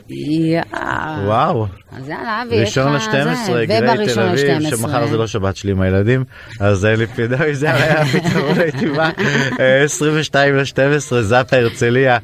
יאה. 0.09 1.21
וואו. 1.25 1.67
אז 1.91 2.09
יאללה, 2.09 2.43
אבי, 2.47 2.55
יש 2.55 2.77
לך 2.77 2.87
ראשון 2.87 2.99
זה. 2.99 3.53
ל-12, 3.53 3.65
גילאי 3.65 4.07
תל 4.13 4.19
אביב, 4.19 4.19
ל-12. 4.19 4.77
שמחר 4.77 5.07
זה 5.07 5.17
לא 5.17 5.27
שבת 5.27 5.55
שלי 5.55 5.71
עם 5.71 5.81
הילדים, 5.81 6.23
אז 6.59 6.85
אין 6.85 6.99
לי 6.99 7.07
פינוי, 7.07 7.55
זה 7.55 7.73
היה 7.73 8.01
הפתרון 8.01 8.59
הייתי 8.59 8.89
בא. 8.89 9.09
אה, 9.59 9.83
22 9.83 10.55
ל-12, 10.55 11.21
זאפה 11.21 11.57
הרצליה. 11.57 12.17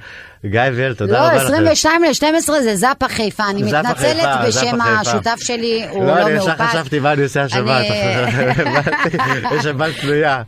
גיא 0.45 0.61
ויעל, 0.73 0.93
תודה 0.93 1.13
לא, 1.13 1.17
רבה 1.27 1.35
לכם. 1.35 1.45
22 1.45 2.03
ל-12 2.03 2.61
זה 2.63 2.75
זאפה 2.75 3.07
חיפה, 3.07 3.43
אני 3.49 3.63
זאפה 3.63 3.79
מתנצלת 3.89 4.21
חיפה, 4.41 4.47
בשם. 4.47 4.81
השותף 4.81 5.37
שלי, 5.43 5.85
הוא 5.89 6.05
לא, 6.05 6.15
לא 6.15 6.27
אני 6.27 6.31
ישר 6.37 6.45
מאופק. 6.47 6.61
חשבתי 6.61 6.99
מה 6.99 7.13
אני 7.13 7.23
עושה 7.23 7.43
השבת, 7.43 7.69
אני- 7.69 9.55
יש 9.57 9.63
שבת 9.63 9.93
פנויה. 10.01 10.41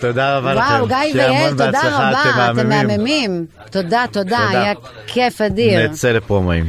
תודה 0.00 0.36
רבה 0.36 0.54
לכם. 0.54 0.64
וואו, 0.74 0.86
גיא 0.86 1.22
המון 1.22 1.50
תודה 1.50 1.80
רבה, 1.84 2.50
אתם 2.50 2.68
מהממים. 2.68 3.46
תודה, 3.70 4.04
תודה. 4.12 4.48
היה 4.50 4.72
כיף 5.06 5.40
אדיר. 5.40 5.88
נצא 5.88 6.10
לפרומואים. 6.12 6.64